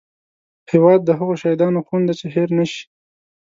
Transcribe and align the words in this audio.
هیواد 0.71 0.99
د 1.03 1.09
هغو 1.19 1.33
شهیدانو 1.41 1.85
خون 1.87 2.01
دی 2.07 2.13
چې 2.19 2.27
هېر 2.35 2.49
نه 2.57 2.65
شي 2.71 2.83